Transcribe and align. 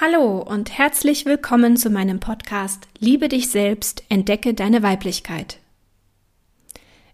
Hallo 0.00 0.38
und 0.38 0.78
herzlich 0.78 1.26
willkommen 1.26 1.76
zu 1.76 1.90
meinem 1.90 2.20
Podcast 2.20 2.86
Liebe 3.00 3.28
dich 3.28 3.50
selbst, 3.50 4.04
entdecke 4.08 4.54
deine 4.54 4.84
Weiblichkeit. 4.84 5.58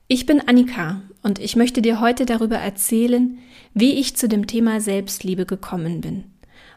Ich 0.06 0.26
bin 0.26 0.46
Annika 0.46 1.00
und 1.22 1.38
ich 1.38 1.56
möchte 1.56 1.80
dir 1.80 2.02
heute 2.02 2.26
darüber 2.26 2.56
erzählen, 2.58 3.38
wie 3.72 3.94
ich 3.94 4.18
zu 4.18 4.28
dem 4.28 4.46
Thema 4.46 4.82
Selbstliebe 4.82 5.46
gekommen 5.46 6.02
bin, 6.02 6.24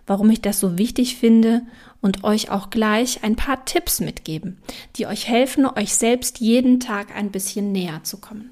warum 0.06 0.30
ich 0.30 0.40
das 0.40 0.62
so 0.62 0.78
wichtig 0.78 1.18
finde 1.18 1.64
und 2.00 2.24
euch 2.24 2.52
auch 2.52 2.70
gleich 2.70 3.26
ein 3.26 3.36
paar 3.36 3.66
Tipps 3.66 4.00
mitgeben, 4.00 4.60
die 4.96 5.08
euch 5.08 5.28
helfen, 5.28 5.66
euch 5.66 5.94
selbst 5.94 6.40
jeden 6.40 6.80
Tag 6.80 7.14
ein 7.14 7.32
bisschen 7.32 7.74
näher 7.74 8.02
zu 8.06 8.22
kommen. 8.22 8.52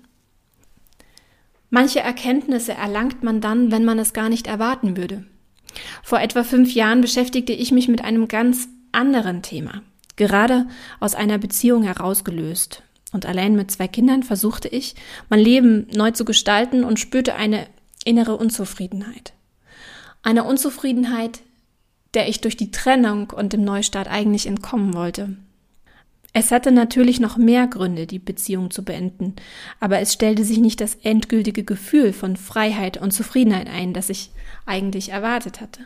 Manche 1.69 2.01
Erkenntnisse 2.01 2.73
erlangt 2.73 3.23
man 3.23 3.39
dann, 3.39 3.71
wenn 3.71 3.85
man 3.85 3.97
es 3.97 4.11
gar 4.11 4.27
nicht 4.27 4.47
erwarten 4.47 4.97
würde. 4.97 5.23
Vor 6.03 6.19
etwa 6.19 6.43
fünf 6.43 6.73
Jahren 6.73 7.01
beschäftigte 7.01 7.53
ich 7.53 7.71
mich 7.71 7.87
mit 7.87 8.03
einem 8.03 8.27
ganz 8.27 8.67
anderen 8.91 9.41
Thema, 9.41 9.81
gerade 10.15 10.67
aus 10.99 11.15
einer 11.15 11.37
Beziehung 11.37 11.83
herausgelöst. 11.83 12.83
Und 13.11 13.25
allein 13.25 13.55
mit 13.55 13.71
zwei 13.71 13.87
Kindern 13.87 14.23
versuchte 14.23 14.67
ich, 14.67 14.95
mein 15.29 15.39
Leben 15.39 15.87
neu 15.93 16.11
zu 16.11 16.25
gestalten 16.25 16.83
und 16.83 16.99
spürte 16.99 17.35
eine 17.35 17.67
innere 18.03 18.35
Unzufriedenheit. 18.35 19.33
Eine 20.21 20.43
Unzufriedenheit, 20.43 21.39
der 22.13 22.27
ich 22.27 22.41
durch 22.41 22.57
die 22.57 22.71
Trennung 22.71 23.29
und 23.29 23.53
dem 23.53 23.63
Neustart 23.63 24.07
eigentlich 24.07 24.47
entkommen 24.47 24.93
wollte. 24.93 25.37
Es 26.37 26.51
hatte 26.51 26.73
natürlich 26.73 27.21
noch 27.21 27.37
mehr 27.37 27.65
Gründe, 27.65 28.07
die 28.07 28.19
Beziehung 28.19 28.69
zu 28.69 28.83
beenden, 28.83 29.37
aber 29.79 29.99
es 29.99 30.11
stellte 30.11 30.43
sich 30.43 30.57
nicht 30.57 30.81
das 30.81 30.95
endgültige 30.95 31.63
Gefühl 31.63 32.11
von 32.11 32.35
Freiheit 32.35 32.97
und 32.97 33.11
Zufriedenheit 33.11 33.69
ein, 33.69 33.93
das 33.93 34.09
ich 34.09 34.31
eigentlich 34.65 35.13
erwartet 35.13 35.61
hatte. 35.61 35.79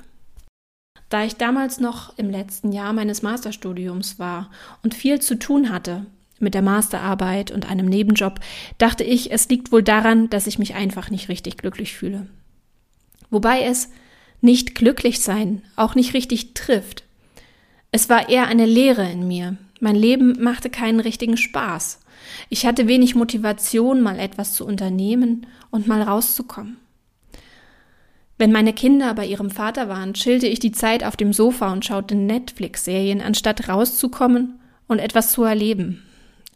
Da 1.07 1.23
ich 1.23 1.35
damals 1.35 1.79
noch 1.79 2.17
im 2.17 2.31
letzten 2.31 2.71
Jahr 2.71 2.93
meines 2.93 3.21
Masterstudiums 3.21 4.17
war 4.17 4.49
und 4.81 4.95
viel 4.95 5.21
zu 5.21 5.37
tun 5.37 5.69
hatte 5.69 6.07
mit 6.39 6.55
der 6.55 6.63
Masterarbeit 6.63 7.51
und 7.51 7.69
einem 7.69 7.85
Nebenjob, 7.85 8.39
dachte 8.79 9.03
ich, 9.03 9.31
es 9.31 9.49
liegt 9.49 9.71
wohl 9.71 9.83
daran, 9.83 10.31
dass 10.31 10.47
ich 10.47 10.57
mich 10.57 10.73
einfach 10.73 11.11
nicht 11.11 11.29
richtig 11.29 11.57
glücklich 11.57 11.93
fühle. 11.93 12.25
Wobei 13.29 13.65
es 13.65 13.89
nicht 14.41 14.73
glücklich 14.73 15.19
sein 15.19 15.61
auch 15.75 15.93
nicht 15.93 16.15
richtig 16.15 16.55
trifft. 16.55 17.03
Es 17.91 18.09
war 18.09 18.29
eher 18.29 18.47
eine 18.47 18.65
Leere 18.65 19.07
in 19.11 19.27
mir, 19.27 19.57
mein 19.79 19.95
Leben 19.95 20.41
machte 20.41 20.69
keinen 20.69 20.99
richtigen 20.99 21.37
Spaß. 21.37 21.99
Ich 22.49 22.65
hatte 22.65 22.87
wenig 22.87 23.15
Motivation, 23.15 24.01
mal 24.01 24.19
etwas 24.19 24.53
zu 24.53 24.65
unternehmen 24.65 25.47
und 25.71 25.87
mal 25.87 26.01
rauszukommen. 26.01 26.77
Wenn 28.37 28.51
meine 28.51 28.73
Kinder 28.73 29.13
bei 29.13 29.25
ihrem 29.25 29.49
Vater 29.49 29.89
waren, 29.89 30.13
chillte 30.13 30.47
ich 30.47 30.59
die 30.59 30.71
Zeit 30.71 31.03
auf 31.03 31.17
dem 31.17 31.33
Sofa 31.33 31.71
und 31.73 31.85
schaute 31.85 32.15
Netflix-Serien, 32.15 33.21
anstatt 33.21 33.67
rauszukommen 33.67 34.59
und 34.87 34.99
etwas 34.99 35.33
zu 35.33 35.43
erleben. 35.43 36.03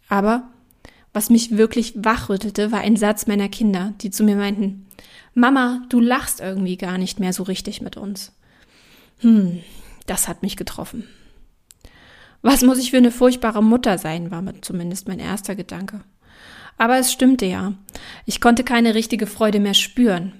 Aber 0.07 0.44
was 1.11 1.29
mich 1.29 1.57
wirklich 1.57 1.94
wachrüttelte, 1.95 2.71
war 2.71 2.79
ein 2.79 2.95
Satz 2.95 3.27
meiner 3.27 3.49
Kinder, 3.49 3.94
die 4.01 4.11
zu 4.11 4.23
mir 4.23 4.35
meinten, 4.35 4.88
Mama, 5.35 5.83
du 5.89 5.99
lachst 5.99 6.39
irgendwie 6.39 6.77
gar 6.77 6.97
nicht 6.97 7.19
mehr 7.19 7.33
so 7.33 7.44
richtig 7.44 7.81
mit 7.81 7.97
uns. 7.97 8.31
Hm, 9.19 9.59
das 10.05 10.27
hat 10.27 10.41
mich 10.41 10.57
getroffen. 10.57 11.07
Was 12.44 12.61
muss 12.61 12.77
ich 12.77 12.91
für 12.91 12.97
eine 12.97 13.09
furchtbare 13.09 13.63
Mutter 13.63 13.97
sein, 13.97 14.30
war 14.30 14.44
zumindest 14.61 15.08
mein 15.08 15.19
erster 15.19 15.55
Gedanke. 15.55 16.02
Aber 16.77 16.97
es 16.97 17.11
stimmte 17.11 17.45
ja. 17.45 17.73
Ich 18.25 18.41
konnte 18.41 18.66
keine 18.66 18.95
richtige 18.95 19.27
Freude 19.27 19.61
mehr 19.61 19.73
spüren. 19.73 20.33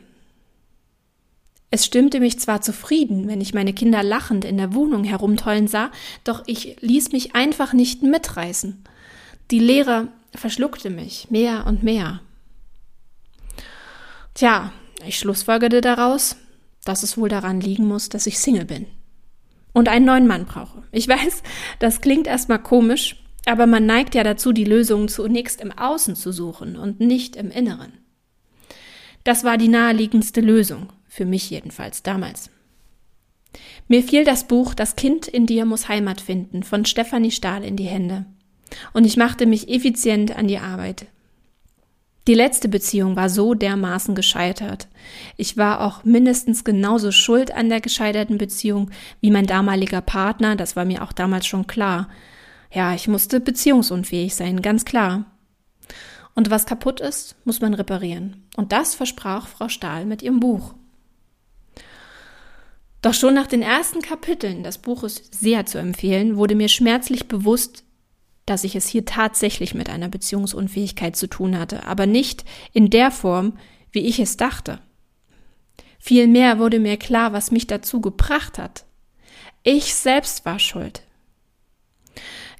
Es 1.72 1.86
stimmte 1.86 2.20
mich 2.20 2.40
zwar 2.40 2.62
zufrieden, 2.62 3.28
wenn 3.30 3.40
ich 3.40 3.54
meine 3.54 3.74
Kinder 3.74 4.04
lachend 4.04 4.44
in 4.44 4.58
der 4.58 4.74
Wohnung 4.74 5.06
herumtollen 5.06 5.68
sah, 5.68 5.92
doch 6.26 6.44
ich 6.46 6.76
ließ 6.82 7.14
mich 7.14 7.36
einfach 7.36 7.72
nicht 7.72 8.04
mitreißen. 8.04 8.84
Die 9.50 9.60
Leere 9.60 10.10
verschluckte 10.36 10.90
mich 10.90 11.32
mehr 11.32 11.66
und 11.66 11.84
mehr. 11.84 12.20
Tja, 14.34 14.74
ich 15.08 15.18
schlussfolgerte 15.18 15.80
daraus, 15.80 16.36
dass 16.84 17.02
es 17.02 17.18
wohl 17.18 17.30
daran 17.30 17.62
liegen 17.62 17.88
muss, 17.88 18.10
dass 18.10 18.28
ich 18.28 18.40
Single 18.40 18.66
bin 18.66 18.88
und 19.74 19.90
einen 19.90 20.06
neuen 20.06 20.28
Mann 20.28 20.46
brauche. 20.46 20.84
Ich 20.92 21.08
weiß, 21.08 21.44
das 21.80 22.02
klingt 22.02 22.28
erstmal 22.28 22.62
komisch, 22.62 23.18
aber 23.46 23.66
man 23.66 23.86
neigt 23.86 24.16
ja 24.16 24.24
dazu, 24.24 24.54
die 24.54 24.64
Lösungen 24.64 25.08
zunächst 25.10 25.60
im 25.60 25.72
Außen 25.72 26.16
zu 26.16 26.32
suchen 26.32 26.78
und 26.78 27.00
nicht 27.00 27.36
im 27.36 27.52
Inneren. 27.52 27.94
Das 29.24 29.44
war 29.44 29.58
die 29.58 29.68
naheliegendste 29.68 30.42
Lösung, 30.42 30.92
für 31.08 31.26
mich 31.26 31.50
jedenfalls 31.50 32.04
damals. 32.04 32.50
Mir 33.88 34.04
fiel 34.04 34.24
das 34.24 34.48
Buch 34.48 34.74
Das 34.74 34.96
Kind 34.96 35.28
in 35.28 35.46
dir 35.46 35.66
muss 35.66 35.88
Heimat 35.88 36.22
finden 36.22 36.64
von 36.64 36.86
Stefanie 36.86 37.32
Stahl 37.32 37.64
in 37.64 37.76
die 37.76 37.84
Hände. 37.84 38.26
Und 38.94 39.06
ich 39.06 39.18
machte 39.18 39.46
mich 39.46 39.70
effizient 39.70 40.36
an 40.36 40.48
die 40.48 40.58
Arbeit. 40.58 41.06
Die 42.28 42.36
letzte 42.36 42.70
Beziehung 42.70 43.18
war 43.18 43.30
so 43.30 43.54
dermaßen 43.54 44.16
gescheitert. 44.16 44.88
Ich 45.36 45.58
war 45.58 45.82
auch 45.82 46.06
mindestens 46.06 46.64
genauso 46.64 47.12
schuld 47.12 47.52
an 47.52 47.68
der 47.68 47.82
gescheiterten 47.82 48.38
Beziehung 48.38 48.92
wie 49.20 49.30
mein 49.30 49.46
damaliger 49.46 50.02
Partner, 50.02 50.56
das 50.56 50.76
war 50.78 50.86
mir 50.86 51.04
auch 51.04 51.12
damals 51.12 51.46
schon 51.46 51.68
klar. 51.68 52.08
Ja, 52.72 52.94
ich 52.94 53.08
musste 53.10 53.42
beziehungsunfähig 53.42 54.36
sein, 54.36 54.62
ganz 54.62 54.86
klar. 54.86 55.26
Und 56.34 56.50
was 56.50 56.66
kaputt 56.66 57.02
ist, 57.02 57.36
muss 57.44 57.60
man 57.60 57.74
reparieren. 57.74 58.48
Und 58.56 58.72
das 58.72 58.96
versprach 58.96 59.48
Frau 59.48 59.68
Stahl 59.68 60.06
mit 60.06 60.22
ihrem 60.22 60.40
Buch. 60.40 60.74
Doch 63.02 63.14
schon 63.14 63.34
nach 63.34 63.48
den 63.48 63.62
ersten 63.62 64.02
Kapiteln 64.02 64.64
des 64.64 64.78
Buches 64.78 65.22
sehr 65.30 65.66
zu 65.66 65.78
empfehlen, 65.78 66.38
wurde 66.38 66.56
mir 66.56 66.70
schmerzlich 66.70 67.28
bewusst, 67.28 67.84
dass 68.46 68.64
ich 68.64 68.76
es 68.76 68.88
hier 68.88 69.06
tatsächlich 69.06 69.74
mit 69.74 69.90
einer 69.90 70.10
Beziehungsunfähigkeit 70.10 71.16
zu 71.16 71.28
tun 71.28 71.58
hatte, 71.58 71.86
aber 71.86 72.06
nicht 72.06 72.44
in 72.74 72.90
der 72.90 73.12
Form, 73.12 73.58
wie 73.92 74.02
ich 74.02 74.20
es 74.20 74.38
dachte. 74.38 74.80
Vielmehr 76.00 76.60
wurde 76.60 76.80
mir 76.80 76.98
klar, 76.98 77.32
was 77.32 77.52
mich 77.52 77.68
dazu 77.68 78.02
gebracht 78.02 78.58
hat. 78.58 78.86
Ich 79.64 79.96
selbst 79.96 80.46
war 80.46 80.60
schuld. 80.60 81.04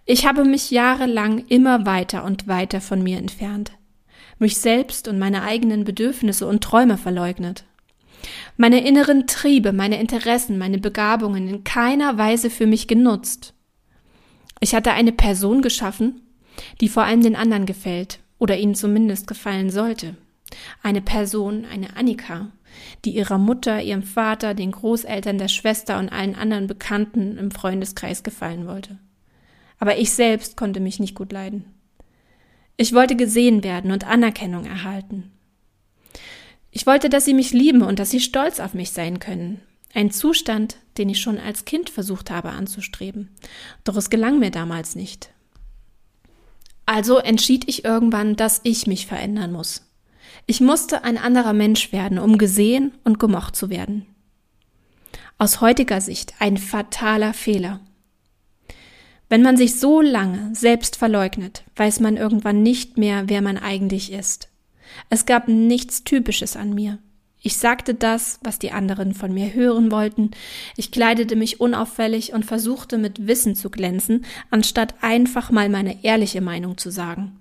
Ich 0.06 0.26
habe 0.26 0.46
mich 0.46 0.72
jahrelang 0.72 1.46
immer 1.48 1.86
weiter 1.86 2.24
und 2.24 2.48
weiter 2.48 2.82
von 2.82 3.04
mir 3.04 3.18
entfernt, 3.18 3.72
mich 4.40 4.58
selbst 4.58 5.08
und 5.08 5.20
meine 5.20 5.44
eigenen 5.44 5.84
Bedürfnisse 5.84 6.48
und 6.48 6.64
Träume 6.64 6.98
verleugnet. 6.98 7.66
Meine 8.56 8.86
inneren 8.86 9.28
Triebe, 9.28 9.74
meine 9.74 10.00
Interessen, 10.00 10.58
meine 10.58 10.78
Begabungen 10.78 11.48
in 11.48 11.64
keiner 11.64 12.18
Weise 12.18 12.50
für 12.50 12.68
mich 12.68 12.88
genutzt. 12.88 13.54
Ich 14.64 14.74
hatte 14.74 14.94
eine 14.94 15.12
Person 15.12 15.62
geschaffen, 15.62 16.22
die 16.80 16.88
vor 16.88 17.04
allem 17.04 17.22
den 17.22 17.36
anderen 17.36 17.66
gefällt 17.66 18.20
oder 18.40 18.58
ihnen 18.58 18.76
zumindest 18.76 19.28
gefallen 19.28 19.70
sollte. 19.70 20.16
Eine 20.82 21.02
Person, 21.02 21.66
eine 21.66 21.98
Annika, 21.98 22.50
die 23.04 23.14
ihrer 23.14 23.38
Mutter, 23.38 23.82
ihrem 23.82 24.04
Vater, 24.04 24.54
den 24.54 24.72
Großeltern, 24.72 25.38
der 25.38 25.50
Schwester 25.50 26.00
und 26.00 26.08
allen 26.08 26.34
anderen 26.34 26.68
Bekannten 26.68 27.38
im 27.38 27.52
Freundeskreis 27.52 28.24
gefallen 28.24 28.66
wollte. 28.66 29.00
Aber 29.80 29.98
ich 29.98 30.14
selbst 30.14 30.56
konnte 30.56 30.80
mich 30.80 30.98
nicht 30.98 31.14
gut 31.14 31.34
leiden. 31.34 31.66
Ich 32.78 32.94
wollte 32.94 33.18
gesehen 33.18 33.66
werden 33.66 33.92
und 33.92 34.08
Anerkennung 34.08 34.66
erhalten. 34.66 35.34
Ich 36.72 36.88
wollte, 36.88 37.10
dass 37.10 37.26
sie 37.26 37.34
mich 37.34 37.52
lieben 37.52 37.82
und 37.82 38.00
dass 38.00 38.12
sie 38.12 38.22
stolz 38.22 38.62
auf 38.62 38.76
mich 38.76 38.92
sein 38.92 39.20
können. 39.20 39.60
Ein 39.94 40.10
Zustand, 40.10 40.78
den 40.98 41.10
ich 41.10 41.22
schon 41.22 41.40
als 41.40 41.66
Kind 41.66 41.90
versucht 41.90 42.32
habe 42.32 42.50
anzustreben. 42.50 43.30
Doch 43.84 43.96
es 43.96 44.10
gelang 44.10 44.40
mir 44.40 44.52
damals 44.52 44.96
nicht. 44.96 45.30
Also 46.86 47.18
entschied 47.18 47.68
ich 47.68 47.86
irgendwann, 47.86 48.36
dass 48.36 48.62
ich 48.64 48.88
mich 48.88 49.08
verändern 49.08 49.52
muss. 49.52 49.90
Ich 50.46 50.60
musste 50.60 51.04
ein 51.04 51.18
anderer 51.18 51.54
Mensch 51.54 51.92
werden, 51.92 52.20
um 52.20 52.38
gesehen 52.38 52.94
und 53.04 53.20
gemocht 53.20 53.56
zu 53.56 53.70
werden. 53.70 54.06
Aus 55.38 55.62
heutiger 55.62 56.02
Sicht 56.02 56.34
ein 56.40 56.58
fataler 56.58 57.34
Fehler. 57.34 57.80
Wenn 59.30 59.42
man 59.42 59.58
sich 59.58 59.80
so 59.80 60.02
lange 60.02 60.54
selbst 60.54 60.96
verleugnet, 60.96 61.64
weiß 61.76 62.02
man 62.02 62.18
irgendwann 62.18 62.62
nicht 62.62 62.98
mehr, 62.98 63.30
wer 63.30 63.42
man 63.42 63.58
eigentlich 63.58 64.12
ist. 64.12 64.50
Es 65.10 65.26
gab 65.26 65.48
nichts 65.48 66.04
Typisches 66.04 66.56
an 66.56 66.74
mir. 66.74 67.00
Ich 67.46 67.58
sagte 67.58 67.94
das, 67.94 68.40
was 68.42 68.58
die 68.58 68.72
anderen 68.72 69.14
von 69.14 69.34
mir 69.34 69.54
hören 69.54 69.92
wollten. 69.92 70.32
Ich 70.78 70.92
kleidete 70.92 71.36
mich 71.36 71.60
unauffällig 71.60 72.32
und 72.32 72.46
versuchte 72.46 72.98
mit 72.98 73.28
Wissen 73.28 73.54
zu 73.54 73.70
glänzen, 73.70 74.24
anstatt 74.50 74.96
einfach 75.02 75.52
mal 75.52 75.68
meine 75.68 76.06
ehrliche 76.06 76.40
Meinung 76.40 76.78
zu 76.78 76.90
sagen. 76.90 77.38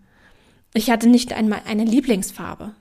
Ich 0.74 0.90
hatte 0.90 1.08
nicht 1.08 1.32
einmal 1.32 1.62
eine 1.66 1.84
Lieblingsfarbe. 1.84 2.74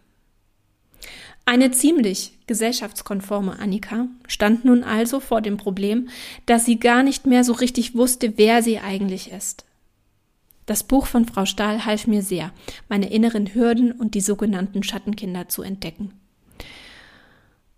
Eine 1.46 1.70
ziemlich 1.70 2.40
gesellschaftskonforme 2.48 3.60
Annika 3.60 4.08
stand 4.28 4.66
nun 4.66 4.84
also 4.84 5.20
vor 5.20 5.42
dem 5.42 5.58
Problem, 5.58 6.10
dass 6.48 6.66
sie 6.66 6.80
gar 6.80 7.04
nicht 7.04 7.28
mehr 7.28 7.44
so 7.44 7.54
richtig 7.54 7.94
wusste, 7.96 8.38
wer 8.38 8.64
sie 8.64 8.80
eigentlich 8.80 9.32
ist. 9.32 9.66
Das 10.66 10.84
Buch 10.84 11.06
von 11.06 11.26
Frau 11.26 11.46
Stahl 11.46 11.86
half 11.86 12.08
mir 12.08 12.24
sehr, 12.24 12.52
meine 12.90 13.12
inneren 13.12 13.54
Hürden 13.54 13.92
und 13.92 14.16
die 14.16 14.22
sogenannten 14.22 14.82
Schattenkinder 14.82 15.50
zu 15.50 15.62
entdecken. 15.62 16.14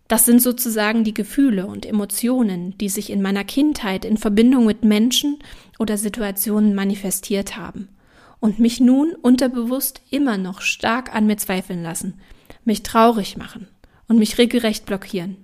Das 0.07 0.25
sind 0.25 0.41
sozusagen 0.41 1.03
die 1.03 1.13
Gefühle 1.13 1.65
und 1.65 1.85
Emotionen, 1.85 2.77
die 2.77 2.89
sich 2.89 3.09
in 3.09 3.21
meiner 3.21 3.43
Kindheit 3.43 4.05
in 4.05 4.17
Verbindung 4.17 4.65
mit 4.65 4.83
Menschen 4.83 5.39
oder 5.79 5.97
Situationen 5.97 6.75
manifestiert 6.75 7.57
haben 7.57 7.89
und 8.39 8.59
mich 8.59 8.79
nun 8.79 9.15
unterbewusst 9.15 10.01
immer 10.09 10.37
noch 10.37 10.61
stark 10.61 11.15
an 11.15 11.25
mir 11.25 11.37
zweifeln 11.37 11.81
lassen, 11.81 12.19
mich 12.65 12.83
traurig 12.83 13.37
machen 13.37 13.67
und 14.07 14.19
mich 14.19 14.37
regelrecht 14.37 14.85
blockieren. 14.85 15.37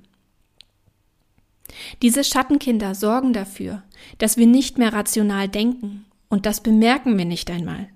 Diese 2.02 2.24
Schattenkinder 2.24 2.96
sorgen 2.96 3.32
dafür, 3.34 3.84
dass 4.18 4.38
wir 4.38 4.48
nicht 4.48 4.78
mehr 4.78 4.92
rational 4.92 5.48
denken, 5.48 6.06
und 6.28 6.46
das 6.46 6.62
bemerken 6.62 7.18
wir 7.18 7.26
nicht 7.26 7.50
einmal. 7.50 7.90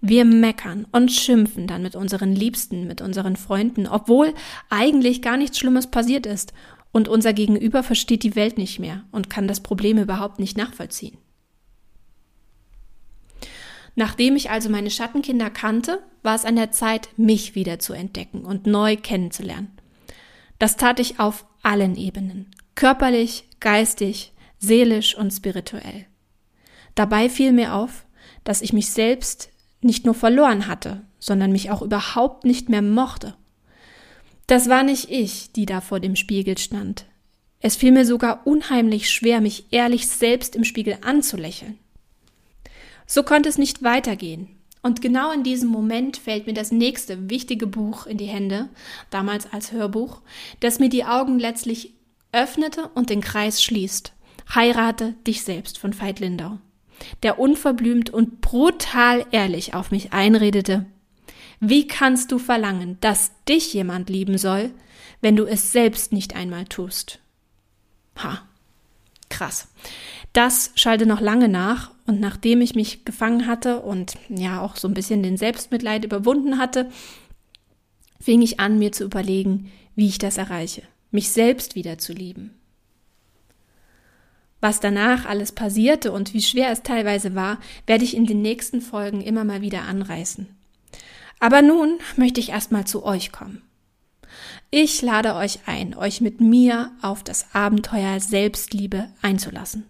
Wir 0.00 0.24
meckern 0.24 0.86
und 0.92 1.10
schimpfen 1.10 1.66
dann 1.66 1.82
mit 1.82 1.96
unseren 1.96 2.34
Liebsten, 2.34 2.86
mit 2.86 3.00
unseren 3.00 3.36
Freunden, 3.36 3.86
obwohl 3.86 4.34
eigentlich 4.70 5.22
gar 5.22 5.36
nichts 5.36 5.58
Schlimmes 5.58 5.86
passiert 5.86 6.26
ist 6.26 6.52
und 6.92 7.08
unser 7.08 7.32
Gegenüber 7.32 7.82
versteht 7.82 8.22
die 8.22 8.36
Welt 8.36 8.56
nicht 8.56 8.78
mehr 8.78 9.04
und 9.10 9.28
kann 9.28 9.48
das 9.48 9.60
Problem 9.60 9.98
überhaupt 9.98 10.38
nicht 10.38 10.56
nachvollziehen. 10.56 11.18
Nachdem 13.96 14.36
ich 14.36 14.50
also 14.50 14.68
meine 14.68 14.90
Schattenkinder 14.90 15.50
kannte, 15.50 16.02
war 16.22 16.34
es 16.34 16.44
an 16.44 16.56
der 16.56 16.72
Zeit, 16.72 17.08
mich 17.16 17.54
wieder 17.54 17.78
zu 17.78 17.92
entdecken 17.92 18.44
und 18.44 18.66
neu 18.66 18.96
kennenzulernen. 18.96 19.72
Das 20.58 20.76
tat 20.76 21.00
ich 21.00 21.20
auf 21.20 21.46
allen 21.62 21.96
Ebenen, 21.96 22.50
körperlich, 22.74 23.44
geistig, 23.60 24.32
seelisch 24.58 25.16
und 25.16 25.32
spirituell. 25.32 26.06
Dabei 26.94 27.28
fiel 27.28 27.52
mir 27.52 27.74
auf, 27.74 28.06
dass 28.44 28.62
ich 28.62 28.72
mich 28.72 28.90
selbst 28.90 29.50
nicht 29.84 30.04
nur 30.04 30.14
verloren 30.14 30.66
hatte, 30.66 31.02
sondern 31.18 31.52
mich 31.52 31.70
auch 31.70 31.82
überhaupt 31.82 32.44
nicht 32.44 32.68
mehr 32.68 32.82
mochte. 32.82 33.34
Das 34.46 34.68
war 34.68 34.82
nicht 34.82 35.10
ich, 35.10 35.52
die 35.52 35.66
da 35.66 35.80
vor 35.80 36.00
dem 36.00 36.16
Spiegel 36.16 36.58
stand. 36.58 37.06
Es 37.60 37.76
fiel 37.76 37.92
mir 37.92 38.04
sogar 38.04 38.46
unheimlich 38.46 39.10
schwer, 39.10 39.40
mich 39.40 39.66
ehrlich 39.70 40.06
selbst 40.06 40.54
im 40.54 40.64
Spiegel 40.64 40.98
anzulächeln. 41.02 41.78
So 43.06 43.22
konnte 43.22 43.48
es 43.48 43.58
nicht 43.58 43.82
weitergehen. 43.82 44.48
Und 44.82 45.00
genau 45.00 45.32
in 45.32 45.44
diesem 45.44 45.70
Moment 45.70 46.18
fällt 46.18 46.46
mir 46.46 46.52
das 46.52 46.70
nächste 46.70 47.30
wichtige 47.30 47.66
Buch 47.66 48.06
in 48.06 48.18
die 48.18 48.26
Hände, 48.26 48.68
damals 49.08 49.50
als 49.50 49.72
Hörbuch, 49.72 50.20
das 50.60 50.78
mir 50.78 50.90
die 50.90 51.06
Augen 51.06 51.38
letztlich 51.38 51.94
öffnete 52.32 52.90
und 52.94 53.08
den 53.08 53.22
Kreis 53.22 53.62
schließt. 53.62 54.12
Heirate 54.54 55.14
dich 55.26 55.42
selbst 55.42 55.78
von 55.78 55.98
Veit 55.98 56.20
Lindau 56.20 56.58
der 57.22 57.38
unverblümt 57.38 58.10
und 58.10 58.40
brutal 58.40 59.26
ehrlich 59.30 59.74
auf 59.74 59.90
mich 59.90 60.12
einredete. 60.12 60.86
Wie 61.60 61.86
kannst 61.86 62.32
du 62.32 62.38
verlangen, 62.38 62.98
dass 63.00 63.32
dich 63.48 63.72
jemand 63.72 64.10
lieben 64.10 64.38
soll, 64.38 64.70
wenn 65.20 65.36
du 65.36 65.44
es 65.44 65.72
selbst 65.72 66.12
nicht 66.12 66.36
einmal 66.36 66.64
tust? 66.66 67.20
Ha, 68.18 68.42
krass. 69.28 69.68
Das 70.32 70.72
schalte 70.74 71.06
noch 71.06 71.20
lange 71.20 71.48
nach 71.48 71.92
und 72.06 72.20
nachdem 72.20 72.60
ich 72.60 72.74
mich 72.74 73.04
gefangen 73.04 73.46
hatte 73.46 73.80
und 73.80 74.18
ja 74.28 74.60
auch 74.60 74.76
so 74.76 74.88
ein 74.88 74.94
bisschen 74.94 75.22
den 75.22 75.36
Selbstmitleid 75.36 76.04
überwunden 76.04 76.58
hatte, 76.58 76.90
fing 78.20 78.42
ich 78.42 78.58
an, 78.58 78.78
mir 78.78 78.92
zu 78.92 79.04
überlegen, 79.04 79.70
wie 79.94 80.08
ich 80.08 80.18
das 80.18 80.38
erreiche, 80.38 80.82
mich 81.10 81.30
selbst 81.30 81.74
wieder 81.74 81.98
zu 81.98 82.12
lieben. 82.12 82.50
Was 84.64 84.80
danach 84.80 85.26
alles 85.26 85.52
passierte 85.52 86.10
und 86.10 86.32
wie 86.32 86.40
schwer 86.40 86.70
es 86.70 86.82
teilweise 86.82 87.34
war, 87.34 87.58
werde 87.86 88.02
ich 88.02 88.16
in 88.16 88.24
den 88.24 88.40
nächsten 88.40 88.80
Folgen 88.80 89.20
immer 89.20 89.44
mal 89.44 89.60
wieder 89.60 89.82
anreißen. 89.82 90.48
Aber 91.38 91.60
nun 91.60 91.98
möchte 92.16 92.40
ich 92.40 92.48
erstmal 92.48 92.86
zu 92.86 93.04
euch 93.04 93.30
kommen. 93.30 93.60
Ich 94.70 95.02
lade 95.02 95.34
euch 95.34 95.58
ein, 95.66 95.94
euch 95.94 96.22
mit 96.22 96.40
mir 96.40 96.92
auf 97.02 97.22
das 97.22 97.54
Abenteuer 97.54 98.18
Selbstliebe 98.20 99.10
einzulassen. 99.20 99.84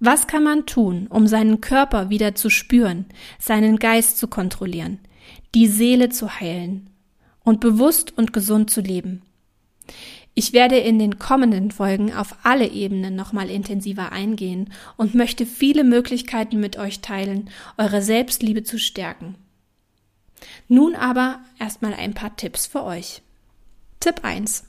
Was 0.00 0.26
kann 0.26 0.42
man 0.42 0.64
tun, 0.64 1.06
um 1.06 1.26
seinen 1.26 1.60
Körper 1.60 2.08
wieder 2.08 2.34
zu 2.34 2.48
spüren, 2.48 3.04
seinen 3.38 3.78
Geist 3.78 4.16
zu 4.16 4.28
kontrollieren, 4.28 4.98
die 5.54 5.66
Seele 5.66 6.08
zu 6.08 6.40
heilen 6.40 6.88
und 7.44 7.60
bewusst 7.60 8.16
und 8.16 8.32
gesund 8.32 8.70
zu 8.70 8.80
leben? 8.80 9.20
Ich 10.38 10.52
werde 10.52 10.76
in 10.76 10.98
den 10.98 11.18
kommenden 11.18 11.70
Folgen 11.70 12.12
auf 12.12 12.36
alle 12.42 12.68
Ebenen 12.68 13.16
nochmal 13.16 13.48
intensiver 13.48 14.12
eingehen 14.12 14.70
und 14.98 15.14
möchte 15.14 15.46
viele 15.46 15.82
Möglichkeiten 15.82 16.60
mit 16.60 16.76
euch 16.76 17.00
teilen, 17.00 17.48
eure 17.78 18.02
Selbstliebe 18.02 18.62
zu 18.62 18.78
stärken. 18.78 19.36
Nun 20.68 20.94
aber 20.94 21.40
erstmal 21.58 21.94
ein 21.94 22.12
paar 22.12 22.36
Tipps 22.36 22.66
für 22.66 22.84
euch. 22.84 23.22
Tipp 23.98 24.20
1. 24.24 24.64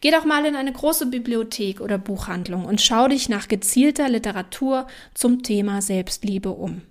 Geh 0.00 0.10
doch 0.10 0.24
mal 0.24 0.44
in 0.44 0.56
eine 0.56 0.72
große 0.72 1.06
Bibliothek 1.06 1.80
oder 1.80 1.96
Buchhandlung 1.96 2.64
und 2.64 2.80
schau 2.80 3.06
dich 3.06 3.28
nach 3.28 3.46
gezielter 3.46 4.08
Literatur 4.08 4.88
zum 5.14 5.44
Thema 5.44 5.82
Selbstliebe 5.82 6.50
um. 6.50 6.82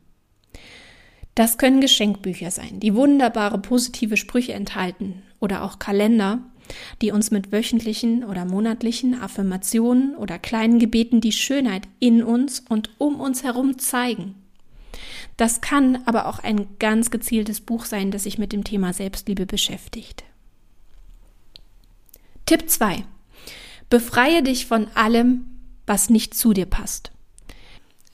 Das 1.35 1.57
können 1.57 1.81
Geschenkbücher 1.81 2.49
sein, 2.49 2.79
die 2.79 2.95
wunderbare 2.95 3.59
positive 3.59 4.15
Sprüche 4.15 4.53
enthalten 4.53 5.23
oder 5.41 5.63
auch 5.63 5.79
Kalender, 5.79 6.39
die 7.01 7.11
uns 7.11 7.31
mit 7.31 7.51
wöchentlichen 7.51 8.23
oder 8.23 8.45
monatlichen 8.45 9.19
Affirmationen 9.19 10.15
oder 10.15 10.39
kleinen 10.39 10.79
Gebeten 10.79 11.21
die 11.21 11.31
Schönheit 11.31 11.87
in 11.99 12.23
uns 12.23 12.63
und 12.67 12.89
um 12.97 13.19
uns 13.19 13.43
herum 13.43 13.77
zeigen. 13.79 14.35
Das 15.37 15.61
kann 15.61 15.99
aber 16.05 16.25
auch 16.25 16.39
ein 16.39 16.67
ganz 16.79 17.11
gezieltes 17.11 17.61
Buch 17.61 17.85
sein, 17.85 18.11
das 18.11 18.23
sich 18.23 18.37
mit 18.37 18.51
dem 18.51 18.63
Thema 18.63 18.93
Selbstliebe 18.93 19.45
beschäftigt. 19.45 20.23
Tipp 22.45 22.69
2. 22.69 23.03
Befreie 23.89 24.41
dich 24.41 24.65
von 24.65 24.87
allem, 24.95 25.45
was 25.85 26.09
nicht 26.09 26.33
zu 26.33 26.53
dir 26.53 26.65
passt. 26.65 27.11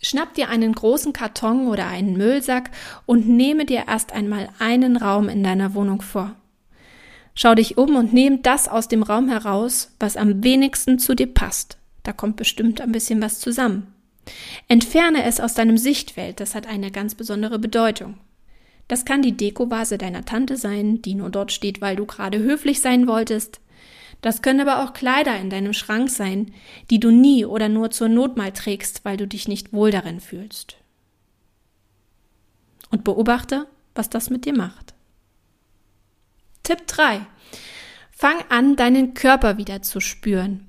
Schnapp 0.01 0.33
dir 0.33 0.49
einen 0.49 0.73
großen 0.73 1.13
Karton 1.13 1.67
oder 1.67 1.87
einen 1.87 2.17
Müllsack 2.17 2.71
und 3.05 3.27
nehme 3.29 3.65
dir 3.65 3.85
erst 3.87 4.11
einmal 4.11 4.49
einen 4.59 4.97
Raum 4.97 5.29
in 5.29 5.43
deiner 5.43 5.73
Wohnung 5.75 6.01
vor. 6.01 6.35
Schau 7.35 7.55
dich 7.55 7.77
um 7.77 7.95
und 7.95 8.13
nimm 8.13 8.41
das 8.43 8.67
aus 8.67 8.87
dem 8.87 9.03
Raum 9.03 9.27
heraus, 9.27 9.91
was 9.99 10.17
am 10.17 10.43
wenigsten 10.43 10.99
zu 10.99 11.15
dir 11.15 11.27
passt. 11.27 11.77
Da 12.03 12.13
kommt 12.13 12.35
bestimmt 12.35 12.81
ein 12.81 12.91
bisschen 12.91 13.21
was 13.21 13.39
zusammen. 13.39 13.93
Entferne 14.67 15.23
es 15.23 15.39
aus 15.39 15.53
deinem 15.53 15.77
Sichtfeld, 15.77 16.39
das 16.39 16.55
hat 16.55 16.67
eine 16.67 16.91
ganz 16.91 17.15
besondere 17.15 17.59
Bedeutung. 17.59 18.17
Das 18.87 19.05
kann 19.05 19.21
die 19.21 19.35
Dekovase 19.35 19.97
deiner 19.97 20.25
Tante 20.25 20.57
sein, 20.57 21.01
die 21.01 21.15
nur 21.15 21.29
dort 21.29 21.51
steht, 21.51 21.81
weil 21.81 21.95
du 21.95 22.05
gerade 22.05 22.39
höflich 22.39 22.81
sein 22.81 23.07
wolltest. 23.07 23.59
Das 24.21 24.41
können 24.41 24.61
aber 24.61 24.83
auch 24.83 24.93
Kleider 24.93 25.37
in 25.37 25.49
deinem 25.49 25.73
Schrank 25.73 26.09
sein, 26.09 26.53
die 26.89 26.99
du 26.99 27.11
nie 27.11 27.45
oder 27.45 27.69
nur 27.69 27.91
zur 27.91 28.07
Not 28.07 28.37
mal 28.37 28.51
trägst, 28.51 29.03
weil 29.03 29.17
du 29.17 29.27
dich 29.27 29.47
nicht 29.47 29.73
wohl 29.73 29.91
darin 29.91 30.19
fühlst. 30.19 30.77
Und 32.89 33.03
beobachte, 33.03 33.67
was 33.95 34.09
das 34.09 34.29
mit 34.29 34.45
dir 34.45 34.55
macht. 34.55 34.82
Tipp 36.63 36.87
3. 36.87 37.19
Fang 38.09 38.37
an, 38.47 38.77
deinen 38.77 39.13
Körper 39.13 39.57
wieder 39.57 39.81
zu 39.81 39.99
spüren. 39.99 40.67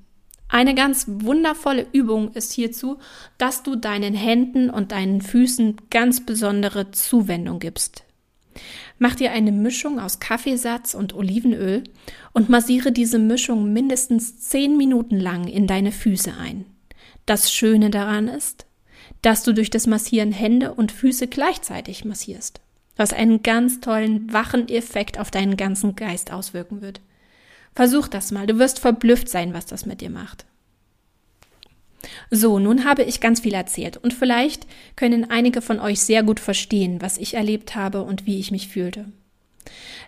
Eine 0.49 0.75
ganz 0.75 1.05
wundervolle 1.07 1.87
Übung 1.93 2.33
ist 2.33 2.51
hierzu, 2.51 2.97
dass 3.37 3.63
du 3.63 3.77
deinen 3.77 4.13
Händen 4.13 4.69
und 4.69 4.91
deinen 4.91 5.21
Füßen 5.21 5.77
ganz 5.89 6.25
besondere 6.25 6.91
Zuwendung 6.91 7.59
gibst. 7.59 8.03
Mach 8.99 9.15
dir 9.15 9.31
eine 9.31 9.53
Mischung 9.53 9.97
aus 9.97 10.19
Kaffeesatz 10.19 10.95
und 10.95 11.15
Olivenöl 11.15 11.85
und 12.33 12.49
massiere 12.49 12.91
diese 12.91 13.17
Mischung 13.17 13.71
mindestens 13.71 14.37
10 14.39 14.75
Minuten 14.75 15.17
lang 15.17 15.47
in 15.47 15.65
deine 15.65 15.93
Füße 15.93 16.33
ein. 16.37 16.65
Das 17.25 17.53
Schöne 17.53 17.89
daran 17.89 18.27
ist, 18.27 18.65
dass 19.21 19.43
du 19.43 19.53
durch 19.53 19.69
das 19.69 19.87
Massieren 19.87 20.33
Hände 20.33 20.73
und 20.73 20.91
Füße 20.91 21.27
gleichzeitig 21.27 22.03
massierst 22.03 22.59
was 22.95 23.13
einen 23.13 23.43
ganz 23.43 23.81
tollen, 23.81 24.31
wachen 24.31 24.69
Effekt 24.69 25.19
auf 25.19 25.31
deinen 25.31 25.57
ganzen 25.57 25.95
Geist 25.95 26.31
auswirken 26.31 26.81
wird. 26.81 27.01
Versuch 27.73 28.07
das 28.07 28.31
mal, 28.31 28.47
du 28.47 28.57
wirst 28.57 28.79
verblüfft 28.79 29.29
sein, 29.29 29.53
was 29.53 29.65
das 29.65 29.85
mit 29.85 30.01
dir 30.01 30.09
macht. 30.09 30.45
So, 32.31 32.59
nun 32.59 32.85
habe 32.85 33.03
ich 33.03 33.19
ganz 33.19 33.41
viel 33.41 33.53
erzählt 33.53 33.97
und 33.97 34.13
vielleicht 34.13 34.67
können 34.95 35.29
einige 35.29 35.61
von 35.61 35.79
euch 35.79 35.99
sehr 36.01 36.23
gut 36.23 36.39
verstehen, 36.39 37.01
was 37.01 37.17
ich 37.17 37.33
erlebt 37.33 37.75
habe 37.75 38.03
und 38.03 38.25
wie 38.25 38.39
ich 38.39 38.51
mich 38.51 38.67
fühlte. 38.67 39.05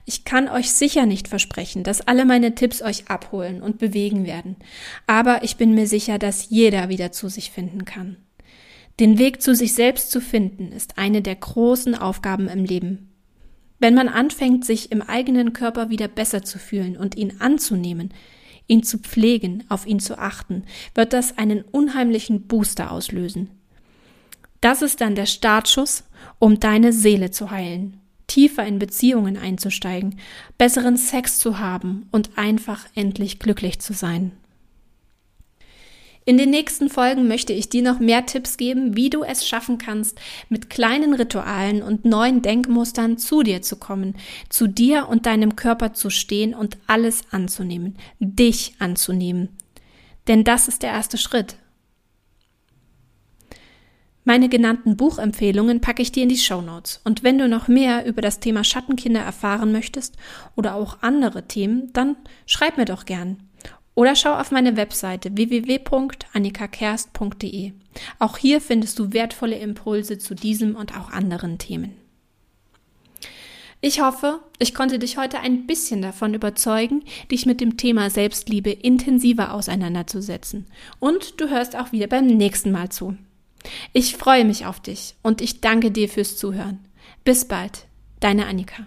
Ich 0.05 0.23
kann 0.23 0.47
euch 0.47 0.71
sicher 0.71 1.05
nicht 1.05 1.27
versprechen, 1.27 1.83
dass 1.83 2.01
alle 2.01 2.25
meine 2.25 2.55
Tipps 2.55 2.81
euch 2.81 3.09
abholen 3.09 3.61
und 3.61 3.79
bewegen 3.79 4.25
werden, 4.25 4.55
aber 5.07 5.43
ich 5.43 5.57
bin 5.57 5.73
mir 5.73 5.87
sicher, 5.87 6.19
dass 6.19 6.49
jeder 6.49 6.89
wieder 6.89 7.11
zu 7.11 7.27
sich 7.27 7.51
finden 7.51 7.83
kann. 7.83 8.17
Den 8.99 9.19
Weg 9.19 9.43
zu 9.43 9.53
sich 9.53 9.75
selbst 9.75 10.09
zu 10.09 10.19
finden, 10.21 10.71
ist 10.71 10.97
eine 10.97 11.21
der 11.21 11.35
großen 11.35 11.93
Aufgaben 11.93 12.47
im 12.47 12.65
Leben. 12.65 13.13
Wenn 13.79 13.93
man 13.93 14.07
anfängt, 14.07 14.65
sich 14.65 14.91
im 14.91 15.03
eigenen 15.03 15.53
Körper 15.53 15.89
wieder 15.91 16.07
besser 16.07 16.43
zu 16.43 16.57
fühlen 16.57 16.97
und 16.97 17.15
ihn 17.15 17.35
anzunehmen, 17.39 18.11
ihn 18.67 18.81
zu 18.81 18.97
pflegen, 18.97 19.63
auf 19.69 19.85
ihn 19.85 19.99
zu 19.99 20.17
achten, 20.17 20.63
wird 20.95 21.13
das 21.13 21.37
einen 21.37 21.61
unheimlichen 21.61 22.47
Booster 22.47 22.91
auslösen. 22.91 23.49
Das 24.61 24.81
ist 24.81 24.99
dann 24.99 25.13
der 25.13 25.27
Startschuss, 25.27 26.03
um 26.39 26.59
deine 26.59 26.91
Seele 26.91 27.29
zu 27.29 27.51
heilen, 27.51 27.99
tiefer 28.25 28.65
in 28.65 28.79
Beziehungen 28.79 29.37
einzusteigen, 29.37 30.19
besseren 30.57 30.97
Sex 30.97 31.37
zu 31.37 31.59
haben 31.59 32.07
und 32.11 32.31
einfach 32.37 32.87
endlich 32.95 33.37
glücklich 33.37 33.79
zu 33.79 33.93
sein. 33.93 34.31
In 36.27 36.37
den 36.37 36.49
nächsten 36.49 36.89
Folgen 36.89 37.29
möchte 37.29 37.53
ich 37.53 37.69
dir 37.69 37.81
noch 37.81 38.01
mehr 38.01 38.25
Tipps 38.25 38.57
geben, 38.57 38.97
wie 38.97 39.09
du 39.09 39.23
es 39.23 39.47
schaffen 39.47 39.77
kannst, 39.77 40.19
mit 40.49 40.69
kleinen 40.69 41.13
Ritualen 41.13 41.81
und 41.81 42.03
neuen 42.03 42.41
Denkmustern 42.41 43.17
zu 43.17 43.43
dir 43.43 43.61
zu 43.61 43.77
kommen, 43.77 44.13
zu 44.49 44.67
dir 44.67 45.07
und 45.07 45.25
deinem 45.25 45.55
Körper 45.55 45.93
zu 45.93 46.09
stehen 46.09 46.53
und 46.53 46.77
alles 46.85 47.21
anzunehmen, 47.31 47.95
dich 48.19 48.73
anzunehmen. 48.79 49.55
Denn 50.27 50.43
das 50.43 50.67
ist 50.67 50.83
der 50.83 50.89
erste 50.89 51.17
Schritt. 51.17 51.55
Meine 54.25 54.49
genannten 54.49 54.97
Buchempfehlungen 54.97 55.79
packe 55.79 56.01
ich 56.01 56.11
dir 56.11 56.23
in 56.23 56.29
die 56.29 56.35
Show 56.35 56.59
Notes. 56.59 56.99
Und 57.05 57.23
wenn 57.23 57.37
du 57.37 57.47
noch 57.47 57.69
mehr 57.69 58.05
über 58.05 58.21
das 58.21 58.41
Thema 58.41 58.65
Schattenkinder 58.65 59.21
erfahren 59.21 59.71
möchtest 59.71 60.17
oder 60.57 60.75
auch 60.75 61.01
andere 61.01 61.47
Themen, 61.47 61.93
dann 61.93 62.17
schreib 62.45 62.75
mir 62.75 62.83
doch 62.83 63.05
gern. 63.05 63.46
Oder 63.97 64.15
schau 64.15 64.35
auf 64.35 64.51
meine 64.51 64.77
Webseite 64.77 65.35
www.annikakerst.de. 65.35 67.73
Auch 68.19 68.37
hier 68.37 68.61
findest 68.61 68.99
du 68.99 69.11
wertvolle 69.11 69.57
Impulse 69.57 70.19
zu 70.19 70.35
diesem 70.35 70.75
und 70.75 70.95
auch 70.95 71.09
anderen 71.09 71.57
Themen. 71.57 71.95
Ich 73.81 73.99
hoffe, 73.99 74.39
ich 74.59 74.75
konnte 74.75 74.99
dich 74.99 75.17
heute 75.17 75.39
ein 75.39 75.65
bisschen 75.65 76.03
davon 76.03 76.35
überzeugen, 76.35 77.05
dich 77.31 77.47
mit 77.47 77.59
dem 77.59 77.77
Thema 77.77 78.11
Selbstliebe 78.11 78.69
intensiver 78.69 79.55
auseinanderzusetzen. 79.55 80.67
Und 80.99 81.41
du 81.41 81.49
hörst 81.49 81.75
auch 81.75 81.91
wieder 81.91 82.05
beim 82.05 82.27
nächsten 82.27 82.71
Mal 82.71 82.89
zu. 82.89 83.17
Ich 83.93 84.15
freue 84.15 84.45
mich 84.45 84.67
auf 84.67 84.79
dich 84.79 85.15
und 85.23 85.41
ich 85.41 85.59
danke 85.59 85.89
dir 85.89 86.07
fürs 86.07 86.37
Zuhören. 86.37 86.85
Bis 87.23 87.45
bald, 87.45 87.87
deine 88.19 88.45
Annika. 88.45 88.85